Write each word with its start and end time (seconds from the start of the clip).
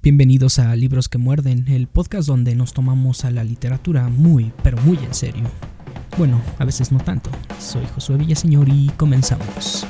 Bienvenidos 0.00 0.60
a 0.60 0.76
Libros 0.76 1.08
que 1.08 1.18
Muerden, 1.18 1.66
el 1.66 1.88
podcast 1.88 2.28
donde 2.28 2.54
nos 2.54 2.72
tomamos 2.72 3.24
a 3.24 3.32
la 3.32 3.42
literatura 3.42 4.08
muy, 4.08 4.52
pero 4.62 4.78
muy 4.82 4.96
en 4.98 5.12
serio. 5.12 5.50
Bueno, 6.16 6.40
a 6.60 6.64
veces 6.64 6.92
no 6.92 7.00
tanto. 7.00 7.30
Soy 7.58 7.84
Josué 7.94 8.16
Villaseñor 8.16 8.68
y 8.68 8.90
comenzamos. 8.96 9.84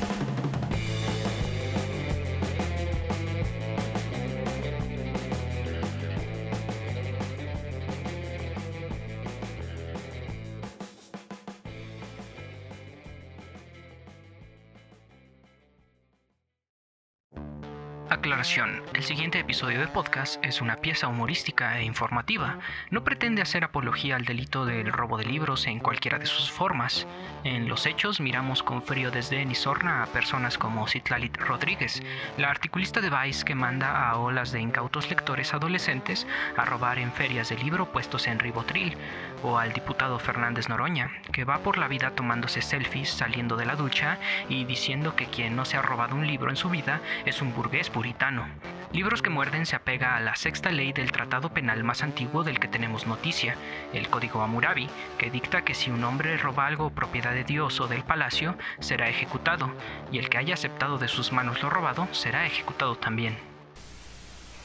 Aclaración. 18.09 18.78
El 18.99 19.05
siguiente 19.05 19.39
episodio 19.39 19.79
de 19.79 19.87
podcast 19.87 20.43
es 20.43 20.59
una 20.59 20.75
pieza 20.75 21.07
humorística 21.07 21.79
e 21.79 21.85
informativa. 21.85 22.59
No 22.89 23.05
pretende 23.05 23.41
hacer 23.41 23.63
apología 23.63 24.17
al 24.17 24.25
delito 24.25 24.65
del 24.65 24.91
robo 24.91 25.17
de 25.17 25.23
libros 25.23 25.67
en 25.67 25.79
cualquiera 25.79 26.19
de 26.19 26.25
sus 26.25 26.51
formas. 26.51 27.07
En 27.45 27.69
los 27.69 27.85
hechos 27.85 28.19
miramos 28.19 28.61
con 28.61 28.83
frío 28.83 29.09
desdén 29.09 29.51
y 29.51 29.55
sorna 29.55 30.03
a 30.03 30.07
personas 30.07 30.57
como 30.57 30.85
Citlalit 30.85 31.37
Rodríguez, 31.37 32.03
la 32.37 32.49
articulista 32.49 32.99
de 32.99 33.09
Vice 33.09 33.45
que 33.45 33.55
manda 33.55 34.09
a 34.09 34.17
olas 34.17 34.51
de 34.51 34.59
incautos 34.59 35.09
lectores 35.09 35.53
adolescentes 35.53 36.27
a 36.57 36.65
robar 36.65 36.99
en 36.99 37.13
ferias 37.13 37.47
de 37.47 37.57
libro 37.57 37.93
puestos 37.93 38.27
en 38.27 38.37
ribotril, 38.37 38.97
o 39.43 39.57
al 39.57 39.73
diputado 39.73 40.19
Fernández 40.19 40.69
Noroña, 40.69 41.11
que 41.31 41.43
va 41.43 41.59
por 41.59 41.77
la 41.77 41.87
vida 41.87 42.11
tomándose 42.11 42.61
selfies 42.61 43.09
saliendo 43.09 43.55
de 43.55 43.65
la 43.65 43.75
ducha 43.75 44.17
y 44.47 44.65
diciendo 44.65 45.15
que 45.15 45.27
quien 45.27 45.55
no 45.55 45.65
se 45.65 45.77
ha 45.77 45.81
robado 45.81 46.15
un 46.15 46.27
libro 46.27 46.49
en 46.49 46.55
su 46.55 46.69
vida 46.69 47.01
es 47.25 47.41
un 47.41 47.53
burgués 47.53 47.89
puritano. 47.89 48.47
Libros 48.91 49.21
que 49.21 49.29
muerden 49.29 49.65
se 49.65 49.75
apega 49.75 50.15
a 50.15 50.19
la 50.19 50.35
sexta 50.35 50.71
ley 50.71 50.93
del 50.93 51.11
tratado 51.11 51.53
penal 51.53 51.83
más 51.83 52.01
antiguo 52.01 52.43
del 52.43 52.59
que 52.59 52.67
tenemos 52.67 53.05
noticia, 53.05 53.55
el 53.93 54.09
Código 54.09 54.41
Hammurabi, 54.41 54.89
que 55.17 55.29
dicta 55.29 55.63
que 55.63 55.75
si 55.75 55.91
un 55.91 56.03
hombre 56.03 56.37
roba 56.37 56.65
algo 56.65 56.89
propiedad 56.89 57.33
de 57.33 57.43
Dios 57.43 57.79
o 57.79 57.87
del 57.87 58.03
palacio, 58.03 58.57
será 58.79 59.07
ejecutado, 59.07 59.71
y 60.11 60.17
el 60.17 60.29
que 60.29 60.39
haya 60.39 60.55
aceptado 60.55 60.97
de 60.97 61.07
sus 61.07 61.31
manos 61.31 61.61
lo 61.61 61.69
robado 61.69 62.07
será 62.11 62.45
ejecutado 62.45 62.95
también. 62.95 63.37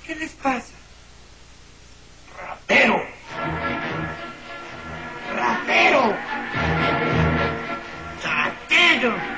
¿Qué 0.07 0.15
les 0.17 0.33
pasa? 0.33 0.75
¡Ratero! 2.39 3.14
¡Ratero! 5.75 6.17
¡Ratero! 8.23 9.34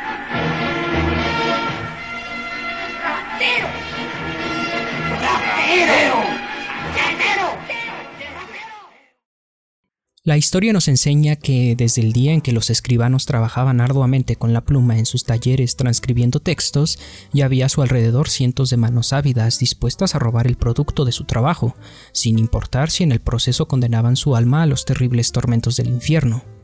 La 10.27 10.37
historia 10.37 10.73
nos 10.73 10.89
enseña 10.89 11.37
que 11.37 11.77
desde 11.77 12.03
el 12.03 12.13
día 12.13 12.33
en 12.33 12.41
que 12.41 12.51
los 12.51 12.69
escribanos 12.69 13.27
trabajaban 13.27 13.81
arduamente 13.81 14.35
con 14.35 14.53
la 14.53 14.61
pluma 14.61 14.99
en 14.99 15.07
sus 15.07 15.23
talleres 15.23 15.77
transcribiendo 15.77 16.41
textos, 16.41 16.99
ya 17.33 17.45
había 17.45 17.67
a 17.67 17.69
su 17.69 17.81
alrededor 17.81 18.29
cientos 18.29 18.71
de 18.71 18.77
manos 18.77 19.13
ávidas 19.13 19.61
dispuestas 19.61 20.17
a 20.17 20.19
robar 20.19 20.49
el 20.49 20.57
producto 20.57 21.05
de 21.05 21.13
su 21.13 21.27
trabajo, 21.27 21.77
sin 22.11 22.41
importar 22.41 22.91
si 22.91 23.05
en 23.05 23.13
el 23.13 23.21
proceso 23.21 23.69
condenaban 23.69 24.17
su 24.17 24.35
alma 24.35 24.65
a 24.65 24.67
los 24.67 24.85
terribles 24.85 25.31
tormentos 25.31 25.77
del 25.77 25.91
infierno. 25.91 26.56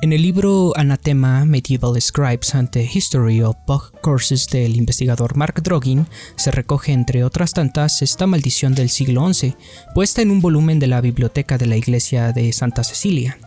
En 0.00 0.12
el 0.12 0.22
libro 0.22 0.72
Anatema 0.76 1.44
Medieval 1.44 2.00
Scribes 2.00 2.54
and 2.54 2.70
the 2.70 2.84
History 2.84 3.42
of 3.42 3.56
Bug 3.66 4.00
Courses 4.00 4.46
del 4.46 4.76
investigador 4.76 5.36
Mark 5.36 5.60
Drogin 5.60 6.06
se 6.36 6.52
recoge, 6.52 6.92
entre 6.92 7.24
otras 7.24 7.52
tantas, 7.52 8.00
esta 8.00 8.28
maldición 8.28 8.76
del 8.76 8.90
siglo 8.90 9.26
XI, 9.32 9.56
puesta 9.96 10.22
en 10.22 10.30
un 10.30 10.40
volumen 10.40 10.78
de 10.78 10.86
la 10.86 11.00
biblioteca 11.00 11.58
de 11.58 11.66
la 11.66 11.74
iglesia 11.74 12.32
de 12.32 12.52
Santa 12.52 12.84
Cecilia. 12.84 13.38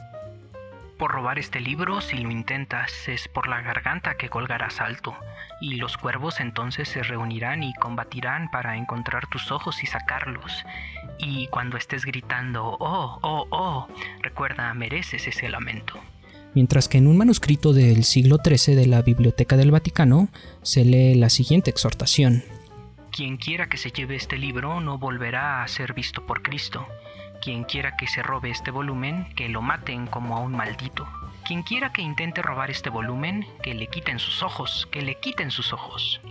Por 0.98 1.12
robar 1.12 1.40
este 1.40 1.62
libro, 1.62 2.02
si 2.02 2.18
lo 2.18 2.30
intentas, 2.30 2.92
es 3.08 3.30
por 3.30 3.48
la 3.48 3.62
garganta 3.62 4.16
que 4.16 4.28
colgarás 4.28 4.82
alto, 4.82 5.16
y 5.62 5.76
los 5.76 5.96
cuervos 5.96 6.42
entonces 6.42 6.90
se 6.90 7.02
reunirán 7.02 7.64
y 7.64 7.74
combatirán 7.76 8.52
para 8.52 8.76
encontrar 8.76 9.26
tus 9.28 9.54
ojos 9.54 9.82
y 9.84 9.88
sacarlos. 9.88 10.66
Y 11.18 11.48
cuando 11.48 11.78
estés 11.78 12.04
gritando, 12.04 12.76
oh, 12.78 13.20
oh, 13.22 13.48
oh, 13.52 13.88
recuerda, 14.22 14.74
mereces 14.74 15.26
ese 15.28 15.48
lamento 15.48 16.02
mientras 16.54 16.88
que 16.88 16.98
en 16.98 17.08
un 17.08 17.18
manuscrito 17.18 17.74
del 17.74 18.04
siglo 18.04 18.38
XIII 18.44 18.76
de 18.76 18.88
la 18.88 19.02
Biblioteca 19.02 19.58
del 19.58 19.72
Vaticano 19.72 20.30
se 20.62 20.86
lee 20.86 21.16
la 21.16 21.30
siguiente 21.30 21.70
exhortación. 21.70 22.44
Quien 23.12 23.38
quiera 23.38 23.68
que 23.68 23.78
se 23.78 23.92
lleve 23.92 24.16
este 24.16 24.38
libro 24.38 24.80
no 24.80 24.98
volverá 24.98 25.64
a 25.64 25.68
ser 25.68 25.94
visto 25.94 26.26
por 26.26 26.42
Cristo. 26.42 26.88
Quien 27.42 27.64
quiera 27.66 27.98
que 27.98 28.08
se 28.08 28.24
robe 28.24 28.52
este 28.52 28.72
volumen, 28.72 29.28
que 29.36 29.50
lo 29.50 29.62
maten 29.62 30.08
como 30.08 30.38
a 30.38 30.40
un 30.40 30.54
maldito. 30.54 31.08
Quien 31.46 31.64
quiera 31.64 31.92
que 31.92 32.02
intente 32.02 32.42
robar 32.42 32.72
este 32.72 32.90
volumen, 32.90 33.46
que 33.64 33.74
le 33.74 33.88
quiten 33.88 34.20
sus 34.20 34.44
ojos, 34.44 34.88
que 34.92 35.02
le 35.02 35.20
quiten 35.20 35.52
sus 35.52 35.74
ojos. 35.74 36.22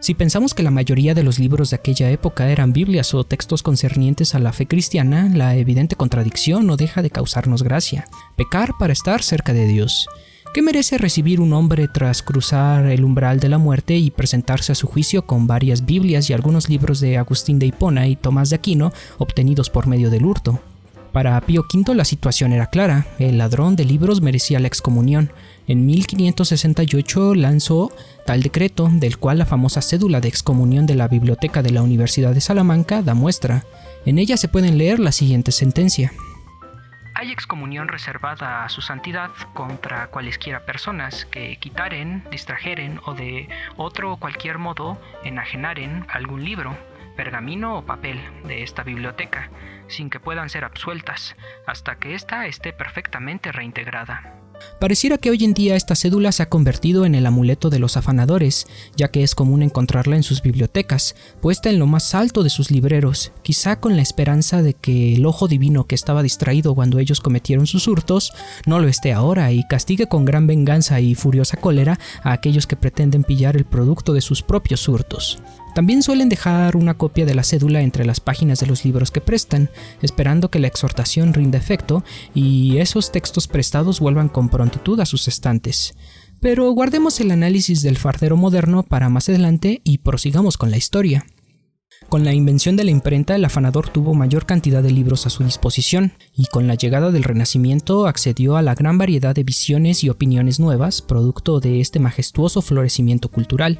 Si 0.00 0.14
pensamos 0.14 0.54
que 0.54 0.62
la 0.62 0.70
mayoría 0.70 1.12
de 1.12 1.24
los 1.24 1.40
libros 1.40 1.70
de 1.70 1.76
aquella 1.76 2.08
época 2.10 2.50
eran 2.50 2.72
Biblias 2.72 3.14
o 3.14 3.24
textos 3.24 3.64
concernientes 3.64 4.34
a 4.34 4.38
la 4.38 4.52
fe 4.52 4.66
cristiana, 4.66 5.28
la 5.34 5.56
evidente 5.56 5.96
contradicción 5.96 6.66
no 6.66 6.76
deja 6.76 7.02
de 7.02 7.10
causarnos 7.10 7.64
gracia. 7.64 8.06
Pecar 8.36 8.70
para 8.78 8.92
estar 8.92 9.22
cerca 9.22 9.52
de 9.52 9.66
Dios. 9.66 10.08
¿Qué 10.54 10.62
merece 10.62 10.98
recibir 10.98 11.40
un 11.40 11.52
hombre 11.52 11.88
tras 11.88 12.22
cruzar 12.22 12.86
el 12.86 13.04
umbral 13.04 13.40
de 13.40 13.48
la 13.48 13.58
muerte 13.58 13.96
y 13.96 14.10
presentarse 14.10 14.72
a 14.72 14.76
su 14.76 14.86
juicio 14.86 15.26
con 15.26 15.46
varias 15.46 15.84
Biblias 15.84 16.30
y 16.30 16.32
algunos 16.32 16.68
libros 16.68 17.00
de 17.00 17.18
Agustín 17.18 17.58
de 17.58 17.66
Hipona 17.66 18.06
y 18.06 18.16
Tomás 18.16 18.50
de 18.50 18.56
Aquino 18.56 18.92
obtenidos 19.18 19.68
por 19.68 19.88
medio 19.88 20.10
del 20.10 20.24
hurto? 20.24 20.60
Para 21.12 21.40
Pío 21.40 21.64
V 21.72 21.94
la 21.94 22.04
situación 22.04 22.52
era 22.52 22.66
clara, 22.66 23.06
el 23.18 23.38
ladrón 23.38 23.76
de 23.76 23.84
libros 23.84 24.20
merecía 24.20 24.60
la 24.60 24.68
excomunión. 24.68 25.32
En 25.68 25.84
1568 25.84 27.34
lanzó 27.34 27.92
tal 28.24 28.42
decreto, 28.42 28.88
del 28.90 29.18
cual 29.18 29.38
la 29.38 29.44
famosa 29.44 29.82
cédula 29.82 30.20
de 30.20 30.28
excomunión 30.28 30.86
de 30.86 30.94
la 30.94 31.08
Biblioteca 31.08 31.62
de 31.62 31.70
la 31.70 31.82
Universidad 31.82 32.32
de 32.32 32.40
Salamanca 32.40 33.02
da 33.02 33.12
muestra. 33.12 33.64
En 34.06 34.18
ella 34.18 34.38
se 34.38 34.48
pueden 34.48 34.78
leer 34.78 34.98
la 34.98 35.12
siguiente 35.12 35.52
sentencia. 35.52 36.10
Hay 37.14 37.32
excomunión 37.32 37.88
reservada 37.88 38.64
a 38.64 38.70
su 38.70 38.80
santidad 38.80 39.30
contra 39.52 40.06
cualesquiera 40.06 40.64
personas 40.64 41.26
que 41.26 41.58
quitaren, 41.58 42.24
distrajeren 42.30 43.00
o 43.04 43.12
de 43.12 43.48
otro 43.76 44.16
cualquier 44.16 44.56
modo 44.56 44.98
enajenaren 45.22 46.06
algún 46.08 46.44
libro, 46.44 46.78
pergamino 47.14 47.76
o 47.76 47.84
papel 47.84 48.18
de 48.46 48.62
esta 48.62 48.84
biblioteca, 48.84 49.50
sin 49.88 50.08
que 50.08 50.20
puedan 50.20 50.48
ser 50.48 50.64
absueltas, 50.64 51.36
hasta 51.66 51.96
que 51.96 52.14
ésta 52.14 52.46
esté 52.46 52.72
perfectamente 52.72 53.52
reintegrada. 53.52 54.37
Pareciera 54.80 55.18
que 55.18 55.30
hoy 55.30 55.44
en 55.44 55.54
día 55.54 55.76
esta 55.76 55.94
cédula 55.94 56.32
se 56.32 56.42
ha 56.42 56.48
convertido 56.48 57.04
en 57.04 57.14
el 57.14 57.26
amuleto 57.26 57.70
de 57.70 57.78
los 57.78 57.96
afanadores, 57.96 58.66
ya 58.96 59.08
que 59.08 59.22
es 59.22 59.34
común 59.34 59.62
encontrarla 59.62 60.16
en 60.16 60.22
sus 60.22 60.42
bibliotecas, 60.42 61.16
puesta 61.40 61.70
en 61.70 61.78
lo 61.78 61.86
más 61.86 62.14
alto 62.14 62.42
de 62.42 62.50
sus 62.50 62.70
libreros, 62.70 63.32
quizá 63.42 63.80
con 63.80 63.96
la 63.96 64.02
esperanza 64.02 64.62
de 64.62 64.74
que 64.74 65.14
el 65.14 65.26
ojo 65.26 65.48
divino 65.48 65.86
que 65.86 65.94
estaba 65.94 66.22
distraído 66.22 66.74
cuando 66.74 66.98
ellos 66.98 67.20
cometieron 67.20 67.66
sus 67.66 67.88
hurtos 67.88 68.32
no 68.66 68.78
lo 68.78 68.88
esté 68.88 69.12
ahora 69.12 69.52
y 69.52 69.64
castigue 69.68 70.06
con 70.06 70.24
gran 70.24 70.46
venganza 70.46 71.00
y 71.00 71.14
furiosa 71.14 71.56
cólera 71.56 71.98
a 72.22 72.32
aquellos 72.32 72.66
que 72.66 72.76
pretenden 72.76 73.24
pillar 73.24 73.56
el 73.56 73.64
producto 73.64 74.12
de 74.12 74.20
sus 74.20 74.42
propios 74.42 74.88
hurtos. 74.88 75.38
También 75.78 76.02
suelen 76.02 76.28
dejar 76.28 76.74
una 76.74 76.94
copia 76.94 77.24
de 77.24 77.36
la 77.36 77.44
cédula 77.44 77.82
entre 77.82 78.04
las 78.04 78.18
páginas 78.18 78.58
de 78.58 78.66
los 78.66 78.84
libros 78.84 79.12
que 79.12 79.20
prestan, 79.20 79.70
esperando 80.02 80.50
que 80.50 80.58
la 80.58 80.66
exhortación 80.66 81.32
rinda 81.32 81.56
efecto 81.56 82.02
y 82.34 82.78
esos 82.78 83.12
textos 83.12 83.46
prestados 83.46 84.00
vuelvan 84.00 84.28
con 84.28 84.48
prontitud 84.48 84.98
a 84.98 85.06
sus 85.06 85.28
estantes. 85.28 85.94
Pero 86.40 86.68
guardemos 86.72 87.20
el 87.20 87.30
análisis 87.30 87.80
del 87.82 87.96
fardero 87.96 88.36
moderno 88.36 88.82
para 88.82 89.08
más 89.08 89.28
adelante 89.28 89.80
y 89.84 89.98
prosigamos 89.98 90.56
con 90.56 90.72
la 90.72 90.78
historia. 90.78 91.24
Con 92.08 92.24
la 92.24 92.34
invención 92.34 92.74
de 92.74 92.82
la 92.82 92.90
imprenta, 92.90 93.36
el 93.36 93.44
afanador 93.44 93.88
tuvo 93.88 94.14
mayor 94.14 94.46
cantidad 94.46 94.82
de 94.82 94.90
libros 94.90 95.26
a 95.26 95.30
su 95.30 95.44
disposición, 95.44 96.12
y 96.36 96.46
con 96.46 96.66
la 96.66 96.74
llegada 96.74 97.12
del 97.12 97.22
Renacimiento 97.22 98.08
accedió 98.08 98.56
a 98.56 98.62
la 98.62 98.74
gran 98.74 98.98
variedad 98.98 99.32
de 99.32 99.44
visiones 99.44 100.02
y 100.02 100.08
opiniones 100.08 100.58
nuevas, 100.58 101.02
producto 101.02 101.60
de 101.60 101.80
este 101.80 102.00
majestuoso 102.00 102.62
florecimiento 102.62 103.28
cultural. 103.28 103.78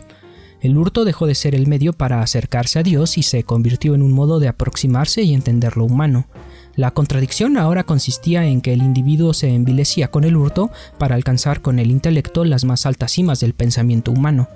El 0.60 0.76
hurto 0.76 1.05
dejó 1.05 1.26
de 1.26 1.37
ser 1.37 1.55
el 1.55 1.69
medio 1.69 1.93
para 1.93 2.20
acercarse 2.20 2.81
a 2.81 2.82
Dios 2.82 3.16
y 3.16 3.22
se 3.22 3.44
convirtió 3.44 3.94
en 3.94 4.02
un 4.02 4.12
modo 4.12 4.40
de 4.40 4.49
aproximarse 4.49 5.22
y 5.22 5.32
entender 5.32 5.76
lo 5.76 5.84
humano. 5.84 6.26
La 6.75 6.90
contradicción 6.90 7.56
ahora 7.56 7.84
consistía 7.84 8.44
en 8.44 8.60
que 8.60 8.72
el 8.72 8.82
individuo 8.82 9.34
se 9.34 9.49
envilecía 9.49 10.10
con 10.10 10.25
el 10.25 10.37
hurto 10.37 10.70
para 10.99 11.14
alcanzar 11.14 11.60
con 11.60 11.78
el 11.78 11.90
intelecto 11.90 12.44
las 12.44 12.64
más 12.64 12.87
altas 12.87 13.12
cimas 13.12 13.38
del 13.40 13.55
pensamiento 13.55 14.10
humano. 14.10 14.49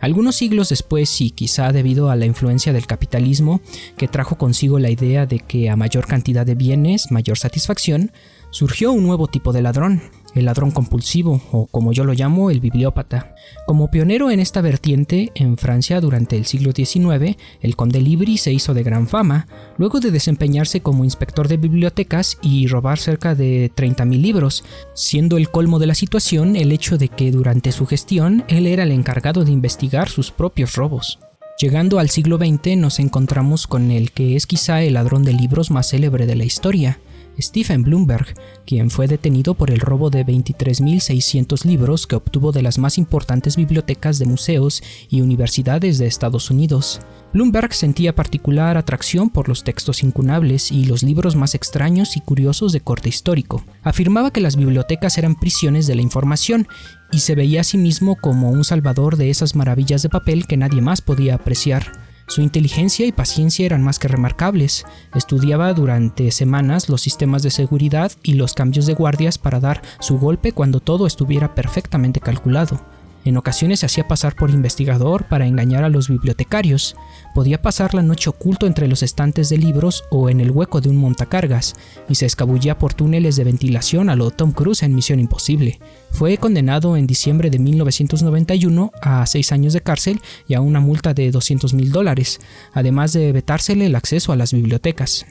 Algunos 0.00 0.36
siglos 0.36 0.68
después, 0.68 1.20
y 1.20 1.30
quizá 1.30 1.72
debido 1.72 2.10
a 2.10 2.16
la 2.16 2.26
influencia 2.26 2.72
del 2.72 2.86
capitalismo, 2.86 3.60
que 3.96 4.08
trajo 4.08 4.36
consigo 4.36 4.78
la 4.78 4.90
idea 4.90 5.26
de 5.26 5.38
que 5.38 5.70
a 5.70 5.76
mayor 5.76 6.06
cantidad 6.06 6.44
de 6.44 6.54
bienes, 6.54 7.10
mayor 7.10 7.38
satisfacción, 7.38 8.12
surgió 8.50 8.92
un 8.92 9.04
nuevo 9.04 9.26
tipo 9.26 9.52
de 9.52 9.62
ladrón, 9.62 10.02
el 10.36 10.44
ladrón 10.44 10.70
compulsivo, 10.70 11.40
o 11.50 11.66
como 11.66 11.92
yo 11.92 12.04
lo 12.04 12.12
llamo, 12.12 12.50
el 12.50 12.60
bibliópata. 12.60 13.34
Como 13.66 13.90
pionero 13.90 14.30
en 14.30 14.38
esta 14.38 14.60
vertiente, 14.60 15.32
en 15.34 15.56
Francia 15.56 16.00
durante 16.00 16.36
el 16.36 16.46
siglo 16.46 16.72
XIX, 16.72 17.36
el 17.60 17.76
conde 17.76 18.00
Libri 18.00 18.36
se 18.38 18.52
hizo 18.52 18.74
de 18.74 18.82
gran 18.82 19.08
fama, 19.08 19.48
luego 19.78 20.00
de 20.00 20.10
desempeñarse 20.10 20.80
como 20.80 21.04
inspector 21.04 21.48
de 21.48 21.56
bibliotecas 21.56 22.38
y 22.42 22.66
robar 22.68 22.98
cerca 22.98 23.34
de 23.34 23.72
30.000 23.74 24.20
libros, 24.20 24.64
siendo 24.94 25.36
el 25.36 25.50
colmo 25.50 25.78
de 25.78 25.86
la 25.86 25.94
situación 25.94 26.56
el 26.56 26.72
hecho 26.72 26.98
de 26.98 27.08
que 27.08 27.30
durante 27.30 27.72
su 27.72 27.86
gestión 27.86 28.44
él 28.48 28.66
era 28.66 28.82
el 28.82 28.92
encargado 28.92 29.44
de 29.44 29.52
investigar 29.52 30.08
sus 30.08 30.30
propios 30.30 30.74
robos. 30.76 31.18
Llegando 31.58 31.98
al 31.98 32.10
siglo 32.10 32.36
XX 32.36 32.76
nos 32.76 32.98
encontramos 32.98 33.66
con 33.66 33.90
el 33.90 34.12
que 34.12 34.36
es 34.36 34.46
quizá 34.46 34.82
el 34.82 34.92
ladrón 34.94 35.22
de 35.22 35.32
libros 35.32 35.70
más 35.70 35.88
célebre 35.88 36.26
de 36.26 36.36
la 36.36 36.44
historia, 36.44 36.98
Stephen 37.40 37.82
Bloomberg, 37.82 38.34
quien 38.66 38.90
fue 38.90 39.08
detenido 39.08 39.54
por 39.54 39.70
el 39.70 39.80
robo 39.80 40.10
de 40.10 40.24
23.600 40.24 41.64
libros 41.64 42.06
que 42.06 42.16
obtuvo 42.16 42.52
de 42.52 42.62
las 42.62 42.78
más 42.78 42.98
importantes 42.98 43.56
bibliotecas 43.56 44.18
de 44.18 44.26
museos 44.26 44.82
y 45.08 45.20
universidades 45.20 45.98
de 45.98 46.06
Estados 46.06 46.50
Unidos. 46.50 47.00
Bloomberg 47.32 47.74
sentía 47.74 48.14
particular 48.14 48.76
atracción 48.76 49.28
por 49.28 49.48
los 49.48 49.64
textos 49.64 50.02
incunables 50.02 50.72
y 50.72 50.84
los 50.84 51.02
libros 51.02 51.36
más 51.36 51.54
extraños 51.54 52.16
y 52.16 52.20
curiosos 52.20 52.72
de 52.72 52.80
corte 52.80 53.08
histórico. 53.08 53.62
Afirmaba 53.82 54.30
que 54.30 54.40
las 54.40 54.56
bibliotecas 54.56 55.18
eran 55.18 55.34
prisiones 55.34 55.86
de 55.86 55.96
la 55.96 56.02
información 56.02 56.66
y 57.12 57.18
se 57.18 57.34
veía 57.34 57.60
a 57.60 57.64
sí 57.64 57.78
mismo 57.78 58.16
como 58.16 58.50
un 58.50 58.64
salvador 58.64 59.16
de 59.16 59.30
esas 59.30 59.54
maravillas 59.54 60.02
de 60.02 60.08
papel 60.08 60.46
que 60.46 60.56
nadie 60.56 60.80
más 60.80 61.02
podía 61.02 61.34
apreciar. 61.34 62.05
Su 62.28 62.40
inteligencia 62.42 63.06
y 63.06 63.12
paciencia 63.12 63.66
eran 63.66 63.82
más 63.82 63.98
que 63.98 64.08
remarcables. 64.08 64.84
Estudiaba 65.14 65.72
durante 65.72 66.30
semanas 66.32 66.88
los 66.88 67.00
sistemas 67.00 67.42
de 67.42 67.50
seguridad 67.50 68.12
y 68.22 68.34
los 68.34 68.54
cambios 68.54 68.86
de 68.86 68.94
guardias 68.94 69.38
para 69.38 69.60
dar 69.60 69.82
su 70.00 70.18
golpe 70.18 70.52
cuando 70.52 70.80
todo 70.80 71.06
estuviera 71.06 71.54
perfectamente 71.54 72.20
calculado. 72.20 72.80
En 73.26 73.36
ocasiones 73.36 73.80
se 73.80 73.86
hacía 73.86 74.06
pasar 74.06 74.36
por 74.36 74.50
investigador 74.50 75.24
para 75.24 75.48
engañar 75.48 75.82
a 75.82 75.88
los 75.88 76.08
bibliotecarios. 76.08 76.94
Podía 77.34 77.60
pasar 77.60 77.92
la 77.92 78.04
noche 78.04 78.30
oculto 78.30 78.68
entre 78.68 78.86
los 78.86 79.02
estantes 79.02 79.48
de 79.48 79.58
libros 79.58 80.04
o 80.10 80.30
en 80.30 80.40
el 80.40 80.52
hueco 80.52 80.80
de 80.80 80.90
un 80.90 80.96
montacargas, 80.96 81.74
y 82.08 82.14
se 82.14 82.24
escabullía 82.24 82.78
por 82.78 82.94
túneles 82.94 83.34
de 83.34 83.42
ventilación 83.42 84.10
a 84.10 84.14
lo 84.14 84.30
Tom 84.30 84.52
Cruise 84.52 84.84
en 84.84 84.94
Misión 84.94 85.18
Imposible. 85.18 85.80
Fue 86.12 86.38
condenado 86.38 86.96
en 86.96 87.08
diciembre 87.08 87.50
de 87.50 87.58
1991 87.58 88.92
a 89.02 89.26
seis 89.26 89.50
años 89.50 89.72
de 89.72 89.80
cárcel 89.80 90.20
y 90.46 90.54
a 90.54 90.60
una 90.60 90.78
multa 90.78 91.12
de 91.12 91.32
200 91.32 91.74
mil 91.74 91.90
dólares, 91.90 92.38
además 92.74 93.12
de 93.12 93.32
vetársele 93.32 93.86
el 93.86 93.96
acceso 93.96 94.30
a 94.30 94.36
las 94.36 94.52
bibliotecas. 94.52 95.26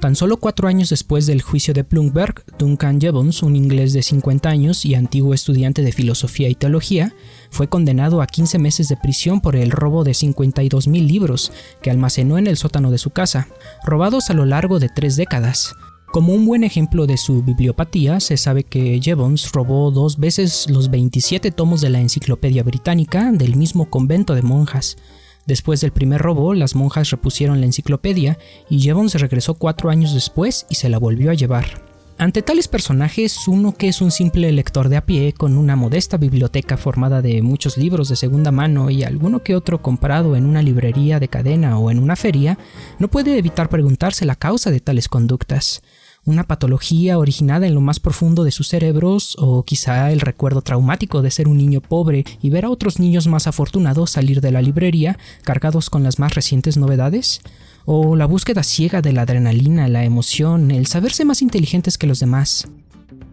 Tan 0.00 0.14
solo 0.14 0.36
cuatro 0.36 0.68
años 0.68 0.90
después 0.90 1.26
del 1.26 1.42
juicio 1.42 1.74
de 1.74 1.82
Plumberg, 1.82 2.44
Duncan 2.56 3.00
Jevons, 3.00 3.42
un 3.42 3.56
inglés 3.56 3.92
de 3.92 4.02
50 4.02 4.48
años 4.48 4.84
y 4.84 4.94
antiguo 4.94 5.34
estudiante 5.34 5.82
de 5.82 5.90
filosofía 5.90 6.48
y 6.48 6.54
teología, 6.54 7.16
fue 7.50 7.68
condenado 7.68 8.22
a 8.22 8.28
15 8.28 8.60
meses 8.60 8.88
de 8.88 8.96
prisión 8.96 9.40
por 9.40 9.56
el 9.56 9.72
robo 9.72 10.04
de 10.04 10.12
52.000 10.12 11.04
libros 11.04 11.50
que 11.82 11.90
almacenó 11.90 12.38
en 12.38 12.46
el 12.46 12.56
sótano 12.56 12.92
de 12.92 12.98
su 12.98 13.10
casa, 13.10 13.48
robados 13.84 14.30
a 14.30 14.34
lo 14.34 14.44
largo 14.44 14.78
de 14.78 14.88
tres 14.88 15.16
décadas. 15.16 15.74
Como 16.12 16.32
un 16.32 16.46
buen 16.46 16.62
ejemplo 16.62 17.08
de 17.08 17.16
su 17.16 17.42
bibliopatía, 17.42 18.20
se 18.20 18.36
sabe 18.36 18.62
que 18.62 19.00
Jevons 19.02 19.50
robó 19.50 19.90
dos 19.90 20.18
veces 20.18 20.70
los 20.70 20.90
27 20.90 21.50
tomos 21.50 21.80
de 21.80 21.90
la 21.90 22.00
Enciclopedia 22.00 22.62
Británica 22.62 23.32
del 23.32 23.56
mismo 23.56 23.90
convento 23.90 24.36
de 24.36 24.42
monjas, 24.42 24.96
Después 25.48 25.80
del 25.80 25.92
primer 25.92 26.20
robo, 26.20 26.52
las 26.52 26.74
monjas 26.74 27.08
repusieron 27.08 27.60
la 27.60 27.66
enciclopedia 27.66 28.38
y 28.68 28.80
Jevons 28.80 29.14
regresó 29.14 29.54
cuatro 29.54 29.88
años 29.88 30.12
después 30.12 30.66
y 30.68 30.74
se 30.74 30.90
la 30.90 30.98
volvió 30.98 31.30
a 31.30 31.34
llevar. 31.34 31.82
Ante 32.18 32.42
tales 32.42 32.68
personajes, 32.68 33.48
uno 33.48 33.72
que 33.72 33.88
es 33.88 34.02
un 34.02 34.10
simple 34.10 34.52
lector 34.52 34.90
de 34.90 34.98
a 34.98 35.06
pie 35.06 35.32
con 35.32 35.56
una 35.56 35.74
modesta 35.74 36.18
biblioteca 36.18 36.76
formada 36.76 37.22
de 37.22 37.40
muchos 37.40 37.78
libros 37.78 38.10
de 38.10 38.16
segunda 38.16 38.52
mano 38.52 38.90
y 38.90 39.04
alguno 39.04 39.42
que 39.42 39.56
otro 39.56 39.80
comprado 39.80 40.36
en 40.36 40.44
una 40.44 40.60
librería 40.60 41.18
de 41.18 41.28
cadena 41.28 41.78
o 41.78 41.90
en 41.90 41.98
una 41.98 42.16
feria, 42.16 42.58
no 42.98 43.08
puede 43.08 43.38
evitar 43.38 43.70
preguntarse 43.70 44.26
la 44.26 44.36
causa 44.36 44.70
de 44.70 44.80
tales 44.80 45.08
conductas 45.08 45.80
una 46.24 46.44
patología 46.44 47.18
originada 47.18 47.66
en 47.66 47.74
lo 47.74 47.80
más 47.80 48.00
profundo 48.00 48.44
de 48.44 48.50
sus 48.50 48.68
cerebros 48.68 49.36
o 49.38 49.62
quizá 49.62 50.12
el 50.12 50.20
recuerdo 50.20 50.62
traumático 50.62 51.22
de 51.22 51.30
ser 51.30 51.48
un 51.48 51.56
niño 51.56 51.80
pobre 51.80 52.24
y 52.42 52.50
ver 52.50 52.64
a 52.64 52.70
otros 52.70 52.98
niños 52.98 53.26
más 53.26 53.46
afortunados 53.46 54.10
salir 54.10 54.40
de 54.40 54.50
la 54.50 54.62
librería 54.62 55.18
cargados 55.42 55.90
con 55.90 56.02
las 56.02 56.18
más 56.18 56.34
recientes 56.34 56.76
novedades? 56.76 57.40
¿O 57.84 58.16
la 58.16 58.26
búsqueda 58.26 58.62
ciega 58.62 59.00
de 59.00 59.12
la 59.12 59.22
adrenalina, 59.22 59.88
la 59.88 60.04
emoción, 60.04 60.70
el 60.70 60.86
saberse 60.86 61.24
más 61.24 61.40
inteligentes 61.40 61.96
que 61.96 62.06
los 62.06 62.20
demás? 62.20 62.68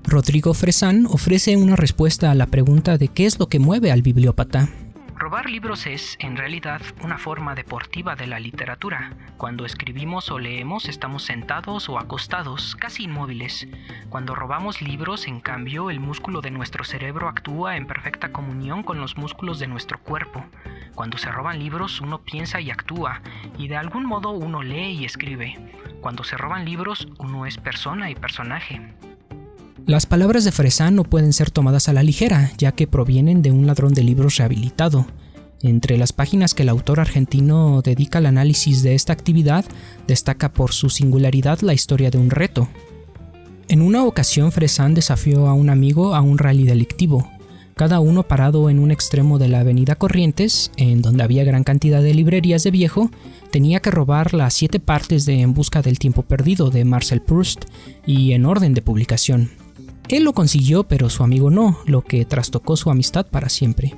Rodrigo 0.06 0.54
Fresán 0.54 1.08
ofrece 1.08 1.58
una 1.58 1.76
respuesta 1.76 2.32
a 2.32 2.36
la 2.36 2.46
pregunta 2.48 2.98
de 2.98 3.08
qué 3.08 3.26
es 3.26 3.40
lo 3.40 3.48
que 3.48 3.60
mueve 3.60 3.92
al 3.92 4.02
bibliópata. 4.02 4.70
Robar 5.18 5.50
libros 5.50 5.88
es, 5.88 6.18
en 6.20 6.36
realidad, 6.36 6.82
una 7.02 7.18
forma 7.18 7.56
deportiva 7.56 8.18
de 8.18 8.28
la 8.28 8.38
literatura. 8.38 9.14
Cuando 9.38 9.66
escribimos 9.66 10.30
o 10.30 10.40
leemos 10.40 10.90
estamos 10.90 11.24
sentados 11.24 11.88
o 11.88 11.98
acostados, 11.98 12.76
casi 12.76 13.06
inmóviles. 13.06 13.66
Cuando 14.10 14.36
robamos 14.36 14.82
libros, 14.82 15.28
en 15.28 15.40
cambio, 15.40 15.90
el 15.90 16.02
músculo 16.02 16.42
de 16.42 16.52
nuestro 16.52 16.84
cerebro 16.84 17.30
actúa 17.30 17.78
en 17.78 17.88
perfecta 17.88 18.34
comunión 18.34 18.84
con 18.84 19.00
los 19.00 19.16
músculos 19.16 19.58
de 19.58 19.68
nuestro 19.68 20.00
cuerpo. 20.00 20.44
Cuando 20.96 21.18
se 21.18 21.32
roban 21.32 21.60
libros, 21.60 22.02
uno 22.02 22.20
piensa 22.20 22.60
y 22.60 22.70
actúa, 22.70 23.22
y 23.58 23.70
de 23.70 23.78
algún 23.78 24.06
modo 24.06 24.32
uno 24.32 24.64
lee 24.64 25.00
y 25.00 25.06
escribe. 25.06 25.58
Cuando 26.02 26.26
se 26.26 26.36
roban 26.36 26.66
libros, 26.66 27.08
uno 27.20 27.46
es 27.46 27.58
persona 27.58 28.10
y 28.10 28.16
personaje. 28.16 28.94
Las 29.88 30.08
palabras 30.08 30.44
de 30.44 30.52
Fresán 30.52 30.96
no 30.96 31.04
pueden 31.04 31.32
ser 31.32 31.52
tomadas 31.52 31.90
a 31.90 31.94
la 31.94 32.02
ligera, 32.02 32.52
ya 32.58 32.72
que 32.72 32.88
provienen 32.88 33.44
de 33.44 33.52
un 33.52 33.68
ladrón 33.68 33.94
de 33.94 34.04
libros 34.04 34.38
rehabilitado. 34.38 35.06
Entre 35.62 35.98
las 36.00 36.12
páginas 36.12 36.56
que 36.56 36.64
el 36.64 36.70
autor 36.70 37.00
argentino 37.00 37.84
dedica 37.84 38.18
al 38.18 38.26
análisis 38.26 38.82
de 38.82 38.96
esta 38.96 39.14
actividad, 39.14 39.64
destaca 40.08 40.52
por 40.52 40.74
su 40.74 40.90
singularidad 40.90 41.60
la 41.62 41.76
historia 41.76 42.10
de 42.10 42.18
un 42.18 42.32
reto. 42.32 42.68
En 43.68 43.84
una 43.84 44.06
ocasión 44.06 44.52
Fresán 44.52 44.96
desafió 44.96 45.48
a 45.48 45.54
un 45.54 45.70
amigo 45.70 46.16
a 46.16 46.22
un 46.22 46.40
rally 46.40 46.64
delictivo, 46.64 47.30
cada 47.76 48.00
uno 48.00 48.24
parado 48.24 48.70
en 48.70 48.80
un 48.80 48.90
extremo 48.90 49.38
de 49.38 49.50
la 49.50 49.60
avenida 49.60 49.96
Corrientes, 49.96 50.72
en 50.78 51.02
donde 51.02 51.24
había 51.24 51.44
gran 51.44 51.66
cantidad 51.66 52.02
de 52.02 52.14
librerías 52.14 52.64
de 52.64 52.72
viejo, 52.72 53.12
tenía 53.52 53.82
que 53.82 53.92
robar 53.92 54.34
las 54.34 54.54
siete 54.54 54.80
partes 54.80 55.26
de 55.26 55.42
En 55.42 55.54
Busca 55.54 55.82
del 55.82 56.00
Tiempo 56.00 56.22
Perdido 56.22 56.70
de 56.70 56.86
Marcel 56.86 57.22
Proust 57.22 57.66
y 58.08 58.32
en 58.32 58.46
orden 58.46 58.74
de 58.74 58.82
publicación. 58.82 59.65
Él 60.10 60.24
lo 60.24 60.34
consiguió, 60.34 60.84
pero 60.84 61.10
su 61.10 61.24
amigo 61.24 61.50
no, 61.50 61.80
lo 61.86 62.04
que 62.04 62.26
trastocó 62.26 62.78
su 62.78 62.90
amistad 62.90 63.26
para 63.26 63.50
siempre. 63.50 63.96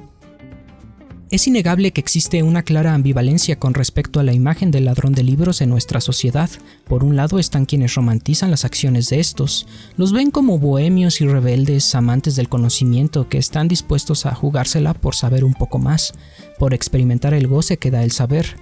Es 1.30 1.46
innegable 1.46 1.92
que 1.92 2.00
existe 2.00 2.42
una 2.42 2.64
clara 2.64 2.94
ambivalencia 2.94 3.60
con 3.60 3.74
respecto 3.74 4.22
a 4.22 4.24
la 4.24 4.32
imagen 4.32 4.72
del 4.72 4.86
ladrón 4.86 5.12
de 5.12 5.24
libros 5.24 5.60
en 5.60 5.70
nuestra 5.70 6.00
sociedad. 6.00 6.50
Por 6.86 7.04
un 7.04 7.18
lado 7.18 7.38
están 7.38 7.66
quienes 7.66 7.96
romantizan 7.96 8.50
las 8.50 8.64
acciones 8.64 9.10
de 9.10 9.20
estos, 9.20 9.68
los 9.98 10.14
ven 10.14 10.32
como 10.32 10.58
bohemios 10.58 11.20
y 11.20 11.28
rebeldes, 11.28 11.94
amantes 11.96 12.38
del 12.38 12.48
conocimiento 12.48 13.28
que 13.28 13.40
están 13.40 13.68
dispuestos 13.68 14.26
a 14.26 14.34
jugársela 14.34 14.94
por 14.94 15.16
saber 15.16 15.44
un 15.44 15.54
poco 15.54 15.80
más, 15.80 16.14
por 16.58 16.74
experimentar 16.74 17.34
el 17.34 17.48
goce 17.48 17.76
que 17.76 17.92
da 17.92 18.06
el 18.06 18.12
saber, 18.12 18.56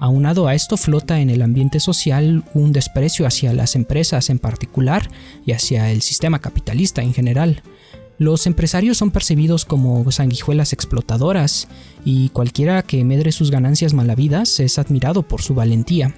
Aunado 0.00 0.48
a 0.48 0.54
esto 0.54 0.76
flota 0.76 1.20
en 1.20 1.30
el 1.30 1.42
ambiente 1.42 1.80
social 1.80 2.44
un 2.54 2.72
desprecio 2.72 3.26
hacia 3.26 3.52
las 3.52 3.76
empresas 3.76 4.30
en 4.30 4.38
particular 4.38 5.08
y 5.46 5.52
hacia 5.52 5.90
el 5.90 6.02
sistema 6.02 6.40
capitalista 6.40 7.02
en 7.02 7.14
general. 7.14 7.62
Los 8.18 8.46
empresarios 8.46 8.96
son 8.96 9.10
percibidos 9.10 9.64
como 9.64 10.10
sanguijuelas 10.12 10.72
explotadoras 10.72 11.68
y 12.04 12.28
cualquiera 12.28 12.82
que 12.82 13.04
medre 13.04 13.32
sus 13.32 13.50
ganancias 13.50 13.92
malavidas 13.92 14.60
es 14.60 14.78
admirado 14.78 15.22
por 15.22 15.42
su 15.42 15.54
valentía. 15.54 16.14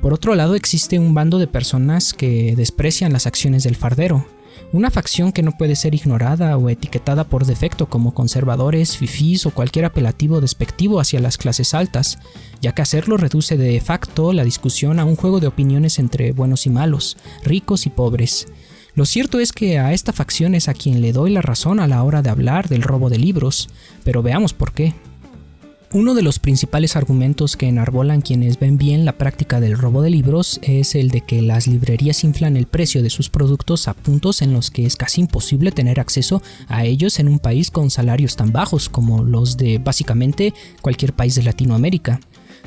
Por 0.00 0.14
otro 0.14 0.34
lado 0.34 0.54
existe 0.54 0.98
un 0.98 1.12
bando 1.12 1.38
de 1.38 1.46
personas 1.46 2.14
que 2.14 2.54
desprecian 2.56 3.12
las 3.12 3.26
acciones 3.26 3.64
del 3.64 3.76
fardero, 3.76 4.26
una 4.72 4.90
facción 4.90 5.32
que 5.32 5.42
no 5.42 5.52
puede 5.52 5.76
ser 5.76 5.94
ignorada 5.94 6.56
o 6.56 6.68
etiquetada 6.68 7.24
por 7.24 7.44
defecto 7.44 7.88
como 7.88 8.14
conservadores, 8.14 8.96
fifís 8.96 9.46
o 9.46 9.50
cualquier 9.50 9.84
apelativo 9.84 10.40
despectivo 10.40 11.00
hacia 11.00 11.20
las 11.20 11.38
clases 11.38 11.74
altas, 11.74 12.18
ya 12.60 12.72
que 12.72 12.82
hacerlo 12.82 13.16
reduce 13.16 13.56
de 13.56 13.80
facto 13.80 14.32
la 14.32 14.44
discusión 14.44 14.98
a 15.00 15.04
un 15.04 15.16
juego 15.16 15.40
de 15.40 15.46
opiniones 15.46 15.98
entre 15.98 16.32
buenos 16.32 16.66
y 16.66 16.70
malos, 16.70 17.16
ricos 17.44 17.86
y 17.86 17.90
pobres. 17.90 18.46
Lo 18.94 19.06
cierto 19.06 19.38
es 19.38 19.52
que 19.52 19.78
a 19.78 19.92
esta 19.92 20.12
facción 20.12 20.54
es 20.54 20.68
a 20.68 20.74
quien 20.74 21.00
le 21.00 21.12
doy 21.12 21.30
la 21.30 21.42
razón 21.42 21.80
a 21.80 21.86
la 21.86 22.02
hora 22.02 22.22
de 22.22 22.30
hablar 22.30 22.68
del 22.68 22.82
robo 22.82 23.08
de 23.08 23.18
libros, 23.18 23.68
pero 24.04 24.22
veamos 24.22 24.52
por 24.52 24.72
qué. 24.72 24.94
Uno 25.92 26.14
de 26.14 26.22
los 26.22 26.38
principales 26.38 26.94
argumentos 26.94 27.56
que 27.56 27.66
enarbolan 27.66 28.20
quienes 28.20 28.60
ven 28.60 28.78
bien 28.78 29.04
la 29.04 29.18
práctica 29.18 29.58
del 29.58 29.76
robo 29.76 30.02
de 30.02 30.10
libros 30.10 30.60
es 30.62 30.94
el 30.94 31.10
de 31.10 31.22
que 31.22 31.42
las 31.42 31.66
librerías 31.66 32.22
inflan 32.22 32.56
el 32.56 32.66
precio 32.66 33.02
de 33.02 33.10
sus 33.10 33.28
productos 33.28 33.88
a 33.88 33.94
puntos 33.94 34.40
en 34.40 34.52
los 34.52 34.70
que 34.70 34.86
es 34.86 34.94
casi 34.94 35.22
imposible 35.22 35.72
tener 35.72 35.98
acceso 35.98 36.42
a 36.68 36.84
ellos 36.84 37.18
en 37.18 37.26
un 37.26 37.40
país 37.40 37.72
con 37.72 37.90
salarios 37.90 38.36
tan 38.36 38.52
bajos 38.52 38.88
como 38.88 39.24
los 39.24 39.56
de 39.56 39.78
básicamente 39.78 40.54
cualquier 40.80 41.12
país 41.12 41.34
de 41.34 41.42
Latinoamérica. 41.42 42.20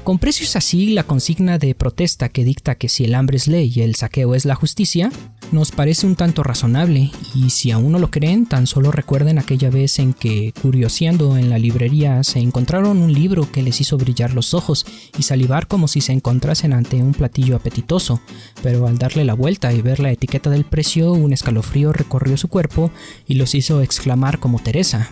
Con 0.03 0.19
precios 0.19 0.57
así, 0.57 0.87
la 0.87 1.03
consigna 1.03 1.57
de 1.57 1.75
protesta 1.75 2.27
que 2.27 2.43
dicta 2.43 2.75
que 2.75 2.89
si 2.89 3.05
el 3.05 3.15
hambre 3.15 3.37
es 3.37 3.47
ley 3.47 3.71
y 3.73 3.83
el 3.83 3.95
saqueo 3.95 4.35
es 4.35 4.43
la 4.43 4.55
justicia, 4.55 5.09
nos 5.53 5.71
parece 5.71 6.07
un 6.07 6.15
tanto 6.15 6.43
razonable, 6.43 7.11
y 7.35 7.51
si 7.51 7.71
aún 7.71 7.91
no 7.91 7.99
lo 7.99 8.09
creen, 8.09 8.47
tan 8.47 8.65
solo 8.65 8.91
recuerden 8.91 9.37
aquella 9.37 9.69
vez 9.69 9.99
en 9.99 10.13
que, 10.13 10.51
curioseando 10.61 11.37
en 11.37 11.49
la 11.49 11.59
librería, 11.59 12.23
se 12.23 12.39
encontraron 12.39 12.97
un 12.97 13.13
libro 13.13 13.49
que 13.51 13.61
les 13.61 13.79
hizo 13.79 13.97
brillar 13.97 14.33
los 14.33 14.53
ojos 14.53 14.85
y 15.17 15.23
salivar 15.23 15.67
como 15.67 15.87
si 15.87 16.01
se 16.01 16.11
encontrasen 16.11 16.73
ante 16.73 16.97
un 16.97 17.13
platillo 17.13 17.55
apetitoso, 17.55 18.19
pero 18.63 18.87
al 18.87 18.97
darle 18.97 19.25
la 19.25 19.35
vuelta 19.35 19.71
y 19.71 19.81
ver 19.81 19.99
la 19.99 20.11
etiqueta 20.11 20.49
del 20.49 20.65
precio, 20.65 21.13
un 21.13 21.33
escalofrío 21.33 21.93
recorrió 21.93 22.35
su 22.35 22.47
cuerpo 22.47 22.91
y 23.27 23.35
los 23.35 23.53
hizo 23.53 23.81
exclamar 23.81 24.39
como 24.39 24.59
Teresa. 24.59 25.09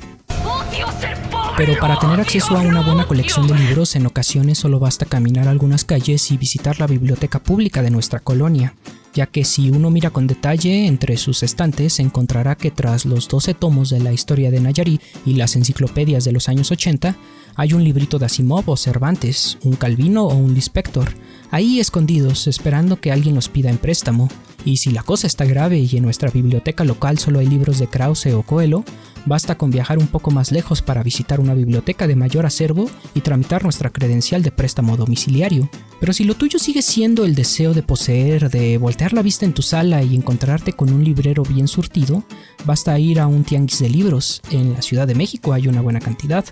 Pero 1.55 1.77
para 1.79 2.00
tener 2.00 2.19
acceso 2.19 2.57
a 2.57 2.62
una 2.62 2.81
buena 2.81 3.05
colección 3.05 3.45
de 3.48 3.53
libros, 3.53 3.95
en 3.95 4.07
ocasiones 4.07 4.57
solo 4.57 4.79
basta 4.79 5.05
caminar 5.05 5.48
algunas 5.48 5.86
calles 5.86 6.31
y 6.31 6.38
visitar 6.38 6.79
la 6.79 6.88
biblioteca 6.88 7.39
pública 7.39 7.83
de 7.83 7.91
nuestra 7.91 8.19
colonia 8.19 8.74
ya 9.13 9.25
que 9.25 9.44
si 9.44 9.70
uno 9.70 9.89
mira 9.89 10.10
con 10.10 10.27
detalle 10.27 10.88
entre 10.88 11.18
sus 11.18 11.44
estantes 11.44 12.00
encontrará 12.00 12.56
que 12.56 12.72
tras 12.72 13.06
los 13.06 13.27
12 13.27 13.53
tomos 13.53 13.89
de 13.89 14.00
la 14.00 14.13
historia 14.13 14.51
de 14.51 14.62
Nayarit 14.62 15.01
y 15.25 15.34
las 15.34 15.56
enciclopedias 15.56 16.24
de 16.24 16.32
los 16.32 16.50
años 16.50 16.72
80, 16.72 17.15
hay 17.56 17.74
un 17.74 17.84
librito 17.84 18.20
de 18.20 18.25
Asimov 18.25 18.70
o 18.70 18.77
Cervantes, 18.77 19.58
un 19.63 19.75
Calvino 19.75 20.24
o 20.24 20.36
un 20.36 20.53
Lispector, 20.53 21.13
ahí 21.51 21.80
escondidos 21.80 22.48
esperando 22.48 23.00
que 23.00 23.12
alguien 23.12 23.36
los 23.36 23.50
pida 23.50 23.70
en 23.70 23.77
préstamo, 23.77 24.30
y 24.63 24.77
si 24.77 24.91
la 24.91 25.03
cosa 25.03 25.27
está 25.27 25.46
grave 25.46 25.80
y 25.80 25.98
en 25.98 26.03
nuestra 26.03 26.30
biblioteca 26.30 26.84
local 26.84 27.18
solo 27.18 27.39
hay 27.39 27.48
libros 27.48 27.80
de 27.80 27.88
Krause 27.88 28.27
o 28.27 28.44
Coelho, 28.44 28.84
basta 29.25 29.57
con 29.57 29.71
viajar 29.71 29.99
un 29.99 30.07
poco 30.07 30.31
más 30.31 30.51
lejos 30.51 30.81
para 30.81 31.03
visitar 31.03 31.39
una 31.39 31.53
biblioteca 31.53 32.07
de 32.07 32.15
mayor 32.15 32.45
acervo 32.45 32.89
y 33.13 33.21
tramitar 33.21 33.63
nuestra 33.63 33.89
credencial 33.89 34.43
de 34.43 34.51
préstamo 34.51 34.97
domiciliario. 34.97 35.69
Pero 35.99 36.13
si 36.13 36.23
lo 36.23 36.35
tuyo 36.35 36.59
sigue 36.59 36.81
siendo 36.81 37.25
el 37.25 37.35
deseo 37.35 37.73
de 37.73 37.83
poseer, 37.83 38.49
de 38.49 38.77
voltear 38.77 39.13
la 39.13 39.21
vista 39.21 39.45
en 39.45 39.53
tu 39.53 39.61
sala 39.61 40.03
y 40.03 40.15
encontrarte 40.15 40.73
con 40.73 40.91
un 40.91 41.03
librero 41.03 41.43
bien 41.43 41.67
surtido, 41.67 42.23
basta 42.65 42.97
ir 42.97 43.19
a 43.19 43.27
un 43.27 43.43
tianguis 43.43 43.79
de 43.79 43.89
libros. 43.89 44.41
En 44.49 44.73
la 44.73 44.81
Ciudad 44.81 45.07
de 45.07 45.15
México 45.15 45.53
hay 45.53 45.67
una 45.67 45.81
buena 45.81 45.99
cantidad, 45.99 46.45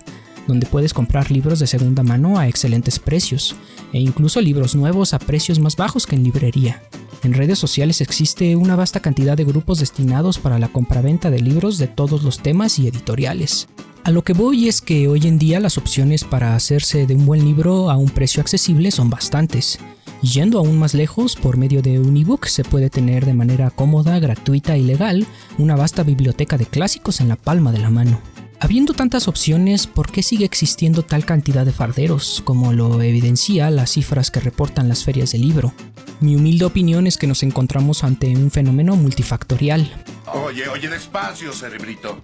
donde 0.46 0.66
puedes 0.66 0.94
comprar 0.94 1.30
libros 1.30 1.58
de 1.58 1.66
segunda 1.66 2.02
mano 2.02 2.38
a 2.38 2.48
excelentes 2.48 2.98
precios, 2.98 3.56
e 3.92 4.00
incluso 4.00 4.40
libros 4.40 4.74
nuevos 4.74 5.14
a 5.14 5.18
precios 5.18 5.58
más 5.58 5.76
bajos 5.76 6.06
que 6.06 6.16
en 6.16 6.24
librería. 6.24 6.82
En 7.22 7.34
redes 7.34 7.58
sociales 7.58 8.00
existe 8.00 8.56
una 8.56 8.76
vasta 8.76 9.00
cantidad 9.00 9.36
de 9.36 9.44
grupos 9.44 9.80
destinados 9.80 10.38
para 10.38 10.58
la 10.58 10.68
compraventa 10.68 11.30
de 11.30 11.40
libros 11.40 11.76
de 11.76 11.86
todos 11.86 12.22
los 12.22 12.38
temas 12.38 12.78
y 12.78 12.88
editoriales. 12.88 13.68
A 14.04 14.10
lo 14.10 14.24
que 14.24 14.32
voy 14.32 14.68
es 14.68 14.80
que 14.80 15.06
hoy 15.08 15.26
en 15.26 15.38
día 15.38 15.60
las 15.60 15.76
opciones 15.76 16.24
para 16.24 16.56
hacerse 16.56 17.06
de 17.06 17.14
un 17.14 17.26
buen 17.26 17.44
libro 17.44 17.90
a 17.90 17.96
un 17.98 18.08
precio 18.08 18.40
accesible 18.40 18.90
son 18.90 19.10
bastantes. 19.10 19.78
Yendo 20.22 20.58
aún 20.58 20.78
más 20.78 20.94
lejos, 20.94 21.36
por 21.36 21.58
medio 21.58 21.82
de 21.82 22.00
un 22.00 22.16
ebook 22.16 22.46
se 22.46 22.64
puede 22.64 22.88
tener 22.88 23.26
de 23.26 23.34
manera 23.34 23.70
cómoda, 23.70 24.18
gratuita 24.18 24.78
y 24.78 24.82
legal 24.82 25.26
una 25.58 25.76
vasta 25.76 26.02
biblioteca 26.02 26.56
de 26.56 26.66
clásicos 26.66 27.20
en 27.20 27.28
la 27.28 27.36
palma 27.36 27.72
de 27.72 27.78
la 27.78 27.90
mano. 27.90 28.20
Habiendo 28.62 28.92
tantas 28.92 29.26
opciones, 29.26 29.86
¿por 29.86 30.12
qué 30.12 30.22
sigue 30.22 30.44
existiendo 30.44 31.02
tal 31.02 31.24
cantidad 31.24 31.64
de 31.64 31.72
farderos, 31.72 32.42
como 32.44 32.74
lo 32.74 33.00
evidencia 33.00 33.70
las 33.70 33.92
cifras 33.92 34.30
que 34.30 34.38
reportan 34.38 34.86
las 34.86 35.02
ferias 35.02 35.32
de 35.32 35.38
libro? 35.38 35.72
Mi 36.20 36.36
humilde 36.36 36.66
opinión 36.66 37.06
es 37.06 37.16
que 37.16 37.26
nos 37.26 37.42
encontramos 37.42 38.04
ante 38.04 38.36
un 38.36 38.50
fenómeno 38.50 38.96
multifactorial. 38.96 39.90
Oye, 40.34 40.68
oye, 40.68 40.90
despacio, 40.90 41.54
cerebrito. 41.54 42.20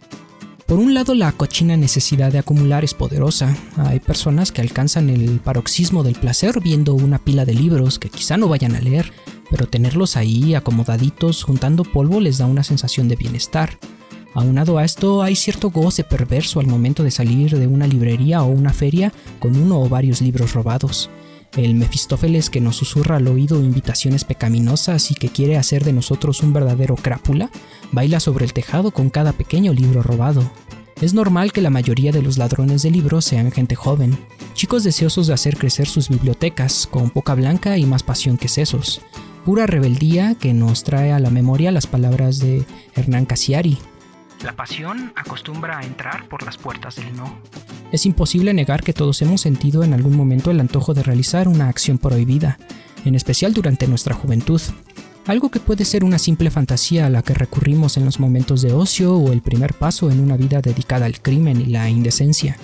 Por 0.66 0.78
un 0.78 0.93
lado, 0.93 1.14
la 1.14 1.33
cochina 1.33 1.75
necesidad 1.78 2.31
de 2.31 2.38
acumular 2.38 2.85
es 2.85 2.93
poderosa. 2.93 3.57
Hay 3.78 4.00
personas 4.00 4.52
que 4.52 4.61
alcanzan 4.61 5.09
el 5.09 5.40
paroxismo 5.40 6.02
del 6.02 6.16
placer 6.16 6.61
viendo 6.61 6.93
una 6.93 7.19
pila 7.19 7.47
de 7.47 7.55
libros 7.55 7.99
que 7.99 8.11
quizá 8.11 8.37
no 8.37 8.47
vayan 8.47 8.76
a 8.76 8.81
leer, 8.81 9.11
pero 9.50 9.69
tenerlos 9.69 10.19
ahí 10.19 10.55
acomodaditos 10.55 11.45
juntando 11.45 11.83
polvo 11.83 12.21
les 12.21 12.37
da 12.37 12.45
una 12.45 12.62
sensación 12.62 13.09
de 13.09 13.16
bienestar. 13.16 13.78
Aunado 14.37 14.76
a 14.76 14.85
esto, 14.85 15.23
hay 15.23 15.35
cierto 15.35 15.71
goce 15.71 16.05
perverso 16.05 16.61
al 16.61 16.66
momento 16.66 17.02
de 17.02 17.11
salir 17.11 17.59
de 17.59 17.66
una 17.66 17.87
librería 17.87 18.43
o 18.43 18.49
una 18.49 18.75
feria 18.75 19.11
con 19.38 19.57
uno 19.57 19.81
o 19.81 19.88
varios 19.88 20.21
libros 20.21 20.52
robados. 20.52 21.09
El 21.57 21.73
Mefistófeles 21.73 22.50
que 22.50 22.61
nos 22.61 22.76
susurra 22.76 23.16
al 23.16 23.28
oído 23.28 23.59
invitaciones 23.62 24.25
pecaminosas 24.25 25.11
y 25.11 25.14
que 25.14 25.31
quiere 25.31 25.57
hacer 25.57 25.85
de 25.85 25.95
nosotros 25.95 26.43
un 26.43 26.52
verdadero 26.52 26.97
crápula, 26.97 27.49
baila 27.93 28.21
sobre 28.21 28.45
el 28.45 28.52
tejado 28.52 28.90
con 28.90 29.09
cada 29.09 29.33
pequeño 29.33 29.73
libro 29.73 30.02
robado. 30.02 30.43
Es 31.00 31.14
normal 31.14 31.50
que 31.55 31.62
la 31.62 31.71
mayoría 31.71 32.12
de 32.12 32.21
los 32.21 32.37
ladrones 32.37 32.83
de 32.83 32.90
libros 32.90 33.25
sean 33.25 33.50
gente 33.50 33.75
joven, 33.75 34.19
chicos 34.52 34.85
deseosos 34.85 35.28
de 35.28 35.33
hacer 35.33 35.57
crecer 35.57 35.87
sus 35.88 36.11
bibliotecas, 36.11 36.87
con 36.87 37.09
poca 37.09 37.35
blanca 37.35 37.78
y 37.78 37.87
más 37.87 38.02
pasión 38.02 38.37
que 38.37 38.49
sesos. 38.49 39.00
Pura 39.47 39.66
rebeldía 39.66 40.35
que 40.35 40.52
nos 40.52 40.85
trae 40.85 41.12
a 41.12 41.21
la 41.21 41.31
memoria 41.31 41.73
las 41.73 41.87
palabras 41.87 42.38
de 42.38 42.66
Hernán 42.95 43.25
Casiari, 43.25 43.78
la 44.43 44.55
pasión 44.55 45.12
acostumbra 45.16 45.78
a 45.78 45.83
entrar 45.83 46.28
por 46.28 46.43
las 46.43 46.57
puertas 46.59 46.97
del 46.97 47.16
no. 47.16 47.38
Es 47.93 48.07
imposible 48.07 48.52
negar 48.52 48.83
que 48.83 48.93
todos 48.93 49.23
hemos 49.23 49.40
sentido 49.40 49.83
en 49.83 49.95
algún 49.95 50.16
momento 50.16 50.50
el 50.50 50.61
antojo 50.61 50.95
de 50.95 51.02
realizar 51.02 51.49
una 51.49 51.69
acción 51.69 51.99
prohibida, 51.99 52.59
en 53.05 53.14
especial 53.14 53.55
durante 53.55 53.87
nuestra 53.87 54.14
juventud. 54.14 54.61
Algo 55.26 55.50
que 55.50 55.61
puede 55.61 55.85
ser 55.85 56.05
una 56.05 56.19
simple 56.19 56.50
fantasía 56.50 57.07
a 57.07 57.11
la 57.11 57.23
que 57.23 57.35
recurrimos 57.35 57.97
en 57.97 58.05
los 58.05 58.21
momentos 58.21 58.62
de 58.62 58.73
ocio 58.73 59.14
o 59.14 59.33
el 59.33 59.43
primer 59.43 59.75
paso 59.75 60.11
en 60.11 60.21
una 60.21 60.37
vida 60.37 60.61
dedicada 60.61 61.07
al 61.07 61.21
crimen 61.21 61.61
y 61.61 61.66
la 61.66 61.88
indecencia. 61.88 62.57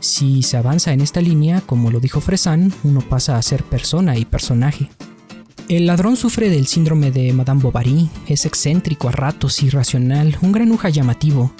Si 0.00 0.42
se 0.42 0.56
avanza 0.56 0.92
en 0.92 1.00
esta 1.00 1.20
línea, 1.20 1.62
como 1.62 1.90
lo 1.90 1.98
dijo 1.98 2.20
Fresan, 2.20 2.72
uno 2.84 3.00
pasa 3.00 3.36
a 3.36 3.42
ser 3.42 3.64
persona 3.64 4.16
y 4.18 4.24
personaje. 4.24 4.90
El 5.74 5.86
ladrón 5.86 6.14
sufre 6.14 6.50
del 6.50 6.68
síndrome 6.68 7.10
de 7.10 7.32
Madame 7.32 7.60
Bovary, 7.60 8.08
es 8.28 8.46
excéntrico 8.46 9.08
a 9.08 9.10
ratos, 9.10 9.60
irracional, 9.60 10.38
un 10.40 10.52
granuja 10.52 10.88
llamativo. 10.88 11.50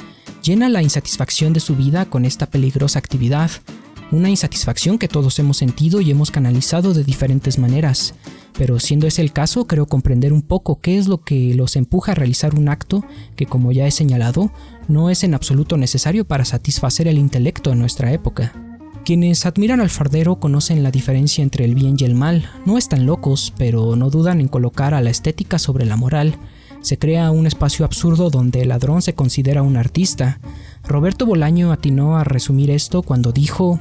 Llena 0.40 0.68
la 0.68 0.84
insatisfacción 0.84 1.52
de 1.52 1.58
su 1.58 1.74
vida 1.74 2.04
con 2.04 2.24
esta 2.24 2.46
peligrosa 2.46 3.00
actividad, 3.00 3.50
una 4.12 4.30
insatisfacción 4.30 5.00
que 5.00 5.08
todos 5.08 5.36
hemos 5.40 5.56
sentido 5.56 6.00
y 6.00 6.12
hemos 6.12 6.30
canalizado 6.30 6.94
de 6.94 7.02
diferentes 7.02 7.58
maneras. 7.58 8.14
Pero 8.56 8.78
siendo 8.78 9.08
ese 9.08 9.20
el 9.20 9.32
caso, 9.32 9.66
creo 9.66 9.86
comprender 9.86 10.32
un 10.32 10.42
poco 10.42 10.80
qué 10.80 10.96
es 10.96 11.08
lo 11.08 11.24
que 11.24 11.52
los 11.54 11.74
empuja 11.74 12.12
a 12.12 12.14
realizar 12.14 12.54
un 12.54 12.68
acto 12.68 13.04
que, 13.34 13.46
como 13.46 13.72
ya 13.72 13.84
he 13.88 13.90
señalado, 13.90 14.52
no 14.86 15.10
es 15.10 15.24
en 15.24 15.34
absoluto 15.34 15.76
necesario 15.76 16.24
para 16.24 16.44
satisfacer 16.44 17.08
el 17.08 17.18
intelecto 17.18 17.72
en 17.72 17.80
nuestra 17.80 18.12
época. 18.12 18.73
Quienes 19.04 19.44
admiran 19.44 19.82
al 19.82 19.90
fardero 19.90 20.36
conocen 20.36 20.82
la 20.82 20.90
diferencia 20.90 21.42
entre 21.42 21.66
el 21.66 21.74
bien 21.74 21.96
y 21.98 22.04
el 22.04 22.14
mal, 22.14 22.48
no 22.64 22.78
están 22.78 23.04
locos, 23.04 23.52
pero 23.58 23.96
no 23.96 24.08
dudan 24.08 24.40
en 24.40 24.48
colocar 24.48 24.94
a 24.94 25.02
la 25.02 25.10
estética 25.10 25.58
sobre 25.58 25.84
la 25.84 25.96
moral. 25.96 26.38
Se 26.80 26.98
crea 26.98 27.30
un 27.30 27.46
espacio 27.46 27.84
absurdo 27.84 28.30
donde 28.30 28.62
el 28.62 28.70
ladrón 28.70 29.02
se 29.02 29.14
considera 29.14 29.60
un 29.60 29.76
artista. 29.76 30.40
Roberto 30.84 31.26
Bolaño 31.26 31.70
atinó 31.70 32.16
a 32.16 32.24
resumir 32.24 32.70
esto 32.70 33.02
cuando 33.02 33.30
dijo, 33.30 33.78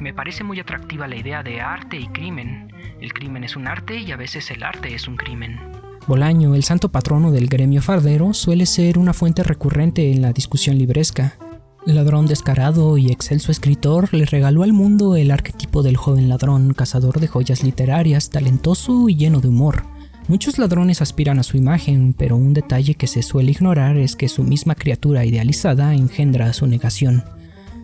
Me 0.00 0.14
parece 0.14 0.42
muy 0.42 0.58
atractiva 0.58 1.06
la 1.06 1.16
idea 1.16 1.42
de 1.42 1.60
arte 1.60 1.98
y 1.98 2.06
crimen. 2.06 2.72
El 2.98 3.12
crimen 3.12 3.44
es 3.44 3.56
un 3.56 3.68
arte 3.68 4.00
y 4.00 4.10
a 4.10 4.16
veces 4.16 4.50
el 4.52 4.62
arte 4.62 4.94
es 4.94 5.06
un 5.06 5.16
crimen. 5.16 5.60
Bolaño, 6.06 6.54
el 6.54 6.64
santo 6.64 6.90
patrono 6.90 7.30
del 7.30 7.48
gremio 7.48 7.82
fardero, 7.82 8.32
suele 8.32 8.64
ser 8.64 8.96
una 8.96 9.12
fuente 9.12 9.42
recurrente 9.42 10.10
en 10.10 10.22
la 10.22 10.32
discusión 10.32 10.78
libresca. 10.78 11.34
Ladrón 11.84 12.26
descarado 12.26 12.96
y 12.96 13.10
excelso 13.10 13.50
escritor, 13.50 14.14
le 14.14 14.24
regaló 14.24 14.62
al 14.62 14.72
mundo 14.72 15.16
el 15.16 15.32
arquetipo 15.32 15.82
del 15.82 15.96
joven 15.96 16.28
ladrón, 16.28 16.74
cazador 16.74 17.18
de 17.18 17.26
joyas 17.26 17.64
literarias, 17.64 18.30
talentoso 18.30 19.08
y 19.08 19.16
lleno 19.16 19.40
de 19.40 19.48
humor. 19.48 19.82
Muchos 20.28 20.58
ladrones 20.58 21.02
aspiran 21.02 21.40
a 21.40 21.42
su 21.42 21.56
imagen, 21.56 22.14
pero 22.16 22.36
un 22.36 22.54
detalle 22.54 22.94
que 22.94 23.08
se 23.08 23.22
suele 23.22 23.50
ignorar 23.50 23.96
es 23.96 24.14
que 24.14 24.28
su 24.28 24.44
misma 24.44 24.76
criatura 24.76 25.24
idealizada 25.24 25.92
engendra 25.94 26.52
su 26.52 26.68
negación. 26.68 27.24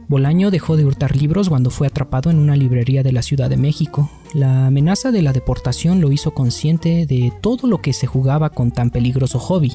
Bolaño 0.07 0.53
dejó 0.53 0.77
de 0.77 0.85
hurtar 0.85 1.17
libros 1.17 1.49
cuando 1.49 1.71
fue 1.71 1.89
atrapado 1.89 2.31
en 2.31 2.39
una 2.39 2.55
librería 2.55 3.03
de 3.03 3.11
la 3.11 3.23
Ciudad 3.23 3.51
de 3.51 3.57
México. 3.57 4.09
La 4.33 4.69
amenaza 4.69 5.11
de 5.11 5.23
la 5.23 5.33
deportación 5.33 6.01
lo 6.01 6.13
hizo 6.13 6.31
consciente 6.31 7.05
de 7.05 7.33
todo 7.41 7.67
lo 7.67 7.83
que 7.83 7.93
se 7.93 8.07
jugaba 8.07 8.51
con 8.51 8.71
tan 8.71 8.91
peligroso 8.91 9.41
hobby 9.41 9.73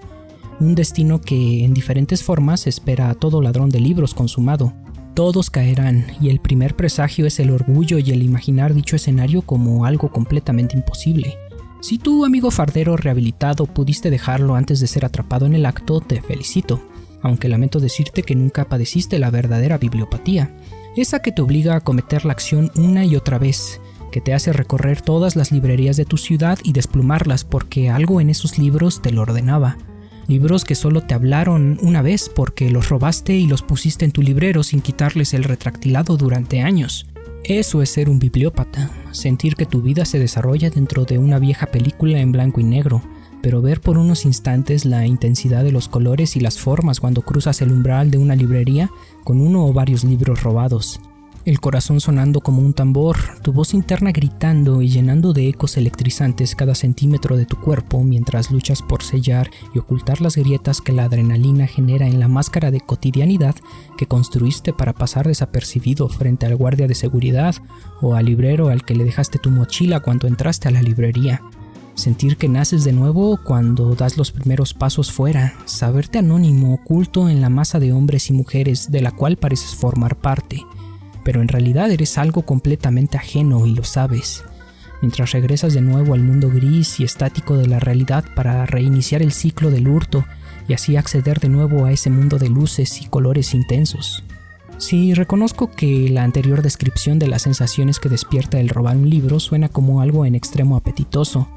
un 0.63 0.75
destino 0.75 1.19
que 1.19 1.63
en 1.63 1.73
diferentes 1.73 2.23
formas 2.23 2.67
espera 2.67 3.09
a 3.09 3.15
todo 3.15 3.41
ladrón 3.41 3.69
de 3.69 3.79
libros 3.79 4.13
consumado. 4.13 4.73
Todos 5.13 5.49
caerán, 5.49 6.07
y 6.21 6.29
el 6.29 6.39
primer 6.39 6.75
presagio 6.75 7.27
es 7.27 7.39
el 7.39 7.51
orgullo 7.51 7.99
y 7.99 8.11
el 8.11 8.23
imaginar 8.23 8.73
dicho 8.73 8.95
escenario 8.95 9.43
como 9.43 9.85
algo 9.85 10.09
completamente 10.09 10.75
imposible. 10.75 11.37
Si 11.81 11.97
tú, 11.97 12.25
amigo 12.25 12.49
fardero 12.49 12.97
rehabilitado, 12.97 13.65
pudiste 13.65 14.09
dejarlo 14.09 14.55
antes 14.55 14.79
de 14.79 14.87
ser 14.87 15.05
atrapado 15.05 15.45
en 15.45 15.53
el 15.53 15.65
acto, 15.65 15.99
te 15.99 16.21
felicito, 16.21 16.81
aunque 17.21 17.49
lamento 17.49 17.79
decirte 17.79 18.23
que 18.23 18.35
nunca 18.35 18.69
padeciste 18.69 19.19
la 19.19 19.29
verdadera 19.29 19.77
bibliopatía, 19.77 20.55
esa 20.95 21.19
que 21.19 21.31
te 21.31 21.41
obliga 21.41 21.75
a 21.75 21.81
cometer 21.81 22.25
la 22.25 22.31
acción 22.31 22.71
una 22.75 23.05
y 23.05 23.15
otra 23.15 23.37
vez, 23.37 23.81
que 24.11 24.21
te 24.21 24.33
hace 24.33 24.53
recorrer 24.53 25.01
todas 25.01 25.35
las 25.35 25.51
librerías 25.51 25.97
de 25.97 26.05
tu 26.05 26.17
ciudad 26.17 26.57
y 26.63 26.71
desplumarlas 26.71 27.43
porque 27.43 27.89
algo 27.89 28.21
en 28.21 28.29
esos 28.29 28.57
libros 28.57 29.01
te 29.01 29.11
lo 29.11 29.23
ordenaba 29.23 29.77
libros 30.27 30.65
que 30.65 30.75
solo 30.75 31.01
te 31.01 31.13
hablaron 31.13 31.77
una 31.81 32.01
vez 32.01 32.29
porque 32.33 32.69
los 32.69 32.89
robaste 32.89 33.35
y 33.35 33.47
los 33.47 33.61
pusiste 33.61 34.05
en 34.05 34.11
tu 34.11 34.21
librero 34.21 34.63
sin 34.63 34.81
quitarles 34.81 35.33
el 35.33 35.43
retractilado 35.43 36.17
durante 36.17 36.61
años. 36.61 37.07
Eso 37.43 37.81
es 37.81 37.89
ser 37.89 38.09
un 38.09 38.19
bibliópata, 38.19 38.89
sentir 39.11 39.55
que 39.55 39.65
tu 39.65 39.81
vida 39.81 40.05
se 40.05 40.19
desarrolla 40.19 40.69
dentro 40.69 41.03
de 41.03 41.17
una 41.17 41.39
vieja 41.39 41.67
película 41.67 42.19
en 42.19 42.31
blanco 42.31 42.61
y 42.61 42.63
negro, 42.63 43.01
pero 43.41 43.61
ver 43.61 43.81
por 43.81 43.97
unos 43.97 44.23
instantes 44.23 44.85
la 44.85 45.05
intensidad 45.05 45.63
de 45.65 45.73
los 45.73 45.89
colores 45.89 46.37
y 46.37 46.39
las 46.39 46.57
formas 46.57 47.01
cuando 47.01 47.21
cruzas 47.21 47.61
el 47.61 47.73
umbral 47.73 48.11
de 48.11 48.17
una 48.17 48.35
librería 48.35 48.89
con 49.25 49.41
uno 49.41 49.65
o 49.65 49.73
varios 49.73 50.05
libros 50.05 50.41
robados. 50.41 51.01
El 51.45 51.59
corazón 51.59 51.99
sonando 51.99 52.39
como 52.39 52.61
un 52.61 52.71
tambor, 52.71 53.17
tu 53.41 53.51
voz 53.51 53.73
interna 53.73 54.13
gritando 54.13 54.81
y 54.81 54.87
llenando 54.87 55.33
de 55.33 55.49
ecos 55.49 55.75
electrizantes 55.75 56.55
cada 56.55 56.73
centímetro 56.73 57.35
de 57.35 57.45
tu 57.45 57.57
cuerpo 57.57 58.01
mientras 58.01 58.49
luchas 58.49 58.81
por 58.81 59.03
sellar 59.03 59.51
y 59.75 59.79
ocultar 59.79 60.21
las 60.21 60.37
grietas 60.37 60.79
que 60.79 60.93
la 60.93 61.03
adrenalina 61.03 61.67
genera 61.67 62.07
en 62.07 62.21
la 62.21 62.29
máscara 62.29 62.71
de 62.71 62.79
cotidianidad 62.79 63.55
que 63.97 64.05
construiste 64.05 64.71
para 64.71 64.93
pasar 64.93 65.27
desapercibido 65.27 66.07
frente 66.07 66.45
al 66.45 66.55
guardia 66.55 66.87
de 66.87 66.95
seguridad 66.95 67.55
o 67.99 68.15
al 68.15 68.27
librero 68.27 68.69
al 68.69 68.85
que 68.85 68.95
le 68.95 69.03
dejaste 69.03 69.37
tu 69.37 69.49
mochila 69.49 69.99
cuando 69.99 70.27
entraste 70.27 70.69
a 70.69 70.71
la 70.71 70.81
librería. 70.81 71.41
Sentir 71.93 72.37
que 72.37 72.47
naces 72.47 72.85
de 72.85 72.93
nuevo 72.93 73.37
cuando 73.43 73.95
das 73.95 74.17
los 74.17 74.31
primeros 74.31 74.73
pasos 74.73 75.11
fuera, 75.11 75.55
saberte 75.65 76.19
anónimo, 76.19 76.73
oculto 76.73 77.27
en 77.27 77.41
la 77.41 77.49
masa 77.49 77.81
de 77.81 77.91
hombres 77.91 78.29
y 78.29 78.33
mujeres 78.33 78.91
de 78.91 79.01
la 79.01 79.11
cual 79.11 79.35
pareces 79.35 79.75
formar 79.75 80.15
parte, 80.15 80.61
pero 81.23 81.41
en 81.41 81.47
realidad 81.47 81.91
eres 81.91 82.17
algo 82.17 82.43
completamente 82.43 83.17
ajeno 83.17 83.65
y 83.65 83.73
lo 83.73 83.83
sabes. 83.83 84.43
Mientras 85.01 85.31
regresas 85.31 85.73
de 85.73 85.81
nuevo 85.81 86.13
al 86.13 86.23
mundo 86.23 86.49
gris 86.49 86.99
y 86.99 87.03
estático 87.03 87.57
de 87.57 87.67
la 87.67 87.79
realidad 87.79 88.23
para 88.35 88.65
reiniciar 88.65 89.21
el 89.21 89.33
ciclo 89.33 89.69
del 89.69 89.87
hurto 89.87 90.23
y 90.67 90.73
así 90.73 90.95
acceder 90.95 91.39
de 91.39 91.49
nuevo 91.49 91.85
a 91.85 91.91
ese 91.91 92.09
mundo 92.09 92.39
de 92.39 92.49
luces 92.49 93.01
y 93.01 93.05
colores 93.05 93.53
intensos. 93.53 94.23
Sí, 94.77 95.13
reconozco 95.13 95.71
que 95.71 96.09
la 96.09 96.23
anterior 96.23 96.61
descripción 96.61 97.19
de 97.19 97.27
las 97.27 97.43
sensaciones 97.43 97.99
que 97.99 98.09
despierta 98.09 98.59
el 98.59 98.69
robar 98.69 98.97
un 98.97 99.09
libro 99.09 99.39
suena 99.39 99.69
como 99.69 100.01
algo 100.01 100.25
en 100.25 100.35
extremo 100.35 100.75
apetitoso, 100.75 101.47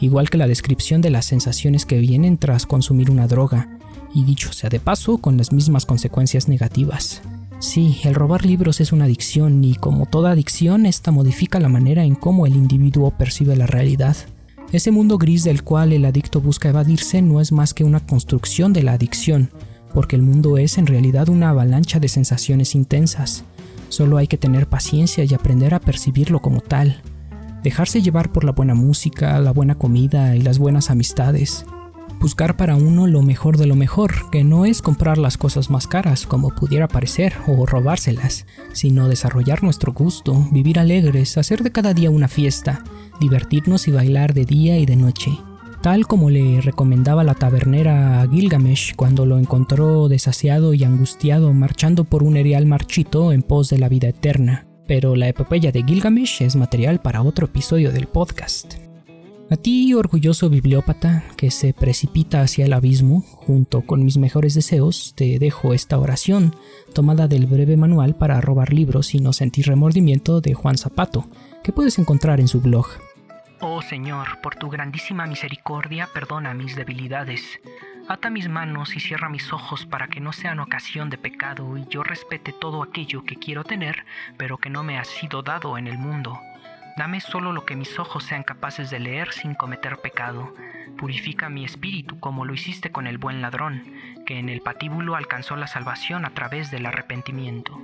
igual 0.00 0.30
que 0.30 0.38
la 0.38 0.46
descripción 0.46 1.00
de 1.00 1.10
las 1.10 1.26
sensaciones 1.26 1.86
que 1.86 1.98
vienen 1.98 2.38
tras 2.38 2.66
consumir 2.66 3.10
una 3.10 3.26
droga, 3.26 3.78
y 4.14 4.24
dicho 4.24 4.52
sea 4.52 4.70
de 4.70 4.80
paso, 4.80 5.18
con 5.18 5.36
las 5.36 5.52
mismas 5.52 5.86
consecuencias 5.86 6.48
negativas. 6.48 7.22
Sí, 7.62 8.00
el 8.02 8.16
robar 8.16 8.44
libros 8.44 8.80
es 8.80 8.90
una 8.90 9.04
adicción 9.04 9.62
y 9.62 9.76
como 9.76 10.06
toda 10.06 10.32
adicción, 10.32 10.84
esta 10.84 11.12
modifica 11.12 11.60
la 11.60 11.68
manera 11.68 12.02
en 12.02 12.16
cómo 12.16 12.44
el 12.44 12.56
individuo 12.56 13.12
percibe 13.16 13.54
la 13.54 13.68
realidad. 13.68 14.16
Ese 14.72 14.90
mundo 14.90 15.16
gris 15.16 15.44
del 15.44 15.62
cual 15.62 15.92
el 15.92 16.04
adicto 16.04 16.40
busca 16.40 16.70
evadirse 16.70 17.22
no 17.22 17.40
es 17.40 17.52
más 17.52 17.72
que 17.72 17.84
una 17.84 18.00
construcción 18.00 18.72
de 18.72 18.82
la 18.82 18.94
adicción, 18.94 19.48
porque 19.94 20.16
el 20.16 20.22
mundo 20.22 20.58
es 20.58 20.76
en 20.76 20.88
realidad 20.88 21.28
una 21.28 21.50
avalancha 21.50 22.00
de 22.00 22.08
sensaciones 22.08 22.74
intensas. 22.74 23.44
Solo 23.88 24.16
hay 24.16 24.26
que 24.26 24.38
tener 24.38 24.66
paciencia 24.66 25.22
y 25.22 25.32
aprender 25.32 25.72
a 25.72 25.80
percibirlo 25.80 26.40
como 26.40 26.62
tal 26.62 27.00
dejarse 27.62 28.02
llevar 28.02 28.32
por 28.32 28.42
la 28.44 28.50
buena 28.50 28.74
música, 28.74 29.38
la 29.38 29.52
buena 29.52 29.76
comida 29.76 30.34
y 30.34 30.42
las 30.42 30.58
buenas 30.58 30.90
amistades. 30.90 31.64
Buscar 32.22 32.56
para 32.56 32.76
uno 32.76 33.08
lo 33.08 33.20
mejor 33.20 33.56
de 33.56 33.66
lo 33.66 33.74
mejor, 33.74 34.30
que 34.30 34.44
no 34.44 34.64
es 34.64 34.80
comprar 34.80 35.18
las 35.18 35.36
cosas 35.36 35.70
más 35.70 35.88
caras 35.88 36.24
como 36.24 36.54
pudiera 36.54 36.86
parecer 36.86 37.34
o 37.48 37.66
robárselas, 37.66 38.46
sino 38.72 39.08
desarrollar 39.08 39.64
nuestro 39.64 39.92
gusto, 39.92 40.46
vivir 40.52 40.78
alegres, 40.78 41.36
hacer 41.36 41.64
de 41.64 41.72
cada 41.72 41.94
día 41.94 42.10
una 42.10 42.28
fiesta, 42.28 42.84
divertirnos 43.18 43.88
y 43.88 43.90
bailar 43.90 44.34
de 44.34 44.44
día 44.44 44.78
y 44.78 44.86
de 44.86 44.94
noche. 44.94 45.32
Tal 45.82 46.06
como 46.06 46.30
le 46.30 46.60
recomendaba 46.60 47.24
la 47.24 47.34
tabernera 47.34 48.22
a 48.22 48.28
Gilgamesh 48.28 48.94
cuando 48.94 49.26
lo 49.26 49.40
encontró 49.40 50.06
desasiado 50.06 50.74
y 50.74 50.84
angustiado 50.84 51.52
marchando 51.52 52.04
por 52.04 52.22
un 52.22 52.36
erial 52.36 52.66
marchito 52.66 53.32
en 53.32 53.42
pos 53.42 53.68
de 53.68 53.78
la 53.78 53.88
vida 53.88 54.08
eterna 54.08 54.68
pero 54.86 55.16
la 55.16 55.28
epopeya 55.28 55.72
de 55.72 55.82
Gilgamesh 55.82 56.42
es 56.42 56.54
material 56.54 57.00
para 57.00 57.22
otro 57.22 57.46
episodio 57.46 57.92
del 57.92 58.08
podcast. 58.08 58.91
A 59.52 59.56
ti, 59.58 59.92
orgulloso 59.92 60.48
bibliópata 60.48 61.24
que 61.36 61.50
se 61.50 61.74
precipita 61.74 62.40
hacia 62.40 62.64
el 62.64 62.72
abismo, 62.72 63.20
junto 63.20 63.82
con 63.82 64.02
mis 64.02 64.16
mejores 64.16 64.54
deseos, 64.54 65.12
te 65.14 65.38
dejo 65.38 65.74
esta 65.74 65.98
oración, 65.98 66.56
tomada 66.94 67.28
del 67.28 67.44
breve 67.44 67.76
manual 67.76 68.14
para 68.14 68.40
robar 68.40 68.72
libros 68.72 69.14
y 69.14 69.20
no 69.20 69.34
sentir 69.34 69.66
remordimiento 69.66 70.40
de 70.40 70.54
Juan 70.54 70.78
Zapato, 70.78 71.26
que 71.62 71.70
puedes 71.70 71.98
encontrar 71.98 72.40
en 72.40 72.48
su 72.48 72.62
blog. 72.62 72.86
Oh 73.60 73.82
Señor, 73.82 74.40
por 74.42 74.54
tu 74.54 74.70
grandísima 74.70 75.26
misericordia, 75.26 76.08
perdona 76.14 76.54
mis 76.54 76.74
debilidades. 76.74 77.42
Ata 78.08 78.30
mis 78.30 78.48
manos 78.48 78.96
y 78.96 79.00
cierra 79.00 79.28
mis 79.28 79.52
ojos 79.52 79.84
para 79.84 80.08
que 80.08 80.20
no 80.20 80.32
sean 80.32 80.60
ocasión 80.60 81.10
de 81.10 81.18
pecado 81.18 81.76
y 81.76 81.84
yo 81.90 82.02
respete 82.02 82.54
todo 82.58 82.82
aquello 82.82 83.22
que 83.24 83.36
quiero 83.36 83.64
tener, 83.64 84.06
pero 84.38 84.56
que 84.56 84.70
no 84.70 84.82
me 84.82 84.98
ha 84.98 85.04
sido 85.04 85.42
dado 85.42 85.76
en 85.76 85.88
el 85.88 85.98
mundo. 85.98 86.40
Dame 86.96 87.20
solo 87.20 87.52
lo 87.52 87.64
que 87.64 87.76
mis 87.76 87.98
ojos 87.98 88.24
sean 88.24 88.42
capaces 88.42 88.90
de 88.90 89.00
leer 89.00 89.32
sin 89.32 89.54
cometer 89.54 89.98
pecado. 89.98 90.54
Purifica 90.98 91.48
mi 91.48 91.64
espíritu 91.64 92.20
como 92.20 92.44
lo 92.44 92.52
hiciste 92.52 92.92
con 92.92 93.06
el 93.06 93.18
buen 93.18 93.40
ladrón, 93.40 93.82
que 94.26 94.38
en 94.38 94.48
el 94.48 94.60
patíbulo 94.60 95.16
alcanzó 95.16 95.56
la 95.56 95.66
salvación 95.66 96.24
a 96.24 96.30
través 96.30 96.70
del 96.70 96.84
arrepentimiento. 96.84 97.80